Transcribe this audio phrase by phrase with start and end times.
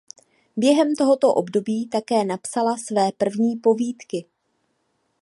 [0.57, 4.25] Během tohoto období také napsala své první povídky.